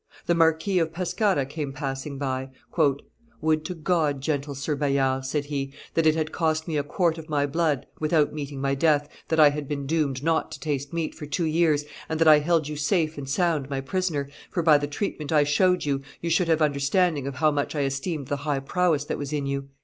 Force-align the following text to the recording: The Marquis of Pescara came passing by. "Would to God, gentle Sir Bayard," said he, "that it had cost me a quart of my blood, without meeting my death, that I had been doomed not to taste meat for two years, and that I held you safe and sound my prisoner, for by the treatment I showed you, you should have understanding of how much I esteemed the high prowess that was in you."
The 0.25 0.33
Marquis 0.33 0.79
of 0.79 0.91
Pescara 0.91 1.45
came 1.45 1.71
passing 1.73 2.17
by. 2.17 2.49
"Would 3.39 3.65
to 3.65 3.75
God, 3.75 4.19
gentle 4.19 4.55
Sir 4.55 4.75
Bayard," 4.75 5.25
said 5.25 5.45
he, 5.45 5.73
"that 5.93 6.07
it 6.07 6.15
had 6.15 6.31
cost 6.31 6.67
me 6.67 6.75
a 6.75 6.81
quart 6.81 7.19
of 7.19 7.29
my 7.29 7.45
blood, 7.45 7.85
without 7.99 8.33
meeting 8.33 8.59
my 8.59 8.73
death, 8.73 9.07
that 9.27 9.39
I 9.39 9.51
had 9.51 9.67
been 9.67 9.85
doomed 9.85 10.23
not 10.23 10.49
to 10.53 10.59
taste 10.59 10.91
meat 10.91 11.13
for 11.13 11.27
two 11.27 11.45
years, 11.45 11.85
and 12.09 12.19
that 12.19 12.27
I 12.27 12.39
held 12.39 12.67
you 12.67 12.75
safe 12.77 13.15
and 13.15 13.29
sound 13.29 13.69
my 13.69 13.79
prisoner, 13.79 14.27
for 14.49 14.63
by 14.63 14.79
the 14.79 14.87
treatment 14.87 15.31
I 15.31 15.43
showed 15.43 15.85
you, 15.85 16.01
you 16.19 16.31
should 16.31 16.47
have 16.47 16.63
understanding 16.63 17.27
of 17.27 17.35
how 17.35 17.51
much 17.51 17.75
I 17.75 17.81
esteemed 17.83 18.25
the 18.25 18.37
high 18.37 18.59
prowess 18.59 19.05
that 19.05 19.19
was 19.19 19.31
in 19.31 19.45
you." 19.45 19.69